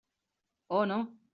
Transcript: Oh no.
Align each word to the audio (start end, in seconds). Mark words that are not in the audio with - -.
Oh 0.69 0.83
no. 0.85 1.11